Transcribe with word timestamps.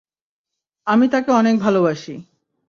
আমি 0.87 1.05
তাকে 1.07 1.29
অনেক 1.31 1.55
ভালোবাসি। 1.59 2.13